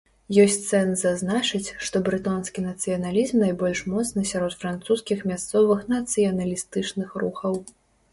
Ёсць 0.43 0.63
сэнс 0.67 1.01
зазначыць, 1.01 1.73
што 1.87 1.99
брэтонскі 2.07 2.63
нацыяналізм 2.67 3.37
найбольш 3.43 3.81
моцны 3.91 4.23
сярод 4.31 4.55
французскіх 4.63 5.19
мясцовых 5.33 5.85
нацыяналістычных 5.95 7.09
рухаў. 7.25 7.53